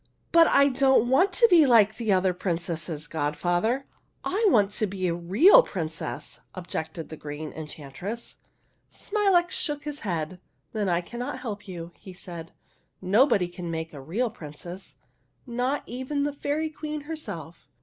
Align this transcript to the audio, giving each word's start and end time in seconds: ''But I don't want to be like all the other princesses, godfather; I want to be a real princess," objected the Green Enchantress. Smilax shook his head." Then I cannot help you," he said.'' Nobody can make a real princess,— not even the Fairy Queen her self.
''But 0.31 0.47
I 0.47 0.69
don't 0.69 1.09
want 1.09 1.31
to 1.33 1.47
be 1.47 1.67
like 1.67 1.89
all 1.91 1.95
the 1.99 2.11
other 2.11 2.33
princesses, 2.33 3.05
godfather; 3.05 3.85
I 4.23 4.47
want 4.49 4.71
to 4.71 4.87
be 4.87 5.07
a 5.07 5.13
real 5.13 5.61
princess," 5.61 6.39
objected 6.55 7.09
the 7.09 7.17
Green 7.17 7.51
Enchantress. 7.53 8.37
Smilax 8.89 9.51
shook 9.53 9.83
his 9.83 9.99
head." 9.99 10.39
Then 10.73 10.89
I 10.89 11.01
cannot 11.01 11.37
help 11.41 11.67
you," 11.67 11.91
he 11.99 12.13
said.'' 12.13 12.51
Nobody 13.19 13.47
can 13.47 13.69
make 13.69 13.93
a 13.93 14.01
real 14.01 14.31
princess,— 14.31 14.95
not 15.45 15.83
even 15.85 16.23
the 16.23 16.33
Fairy 16.33 16.69
Queen 16.71 17.01
her 17.01 17.15
self. 17.15 17.67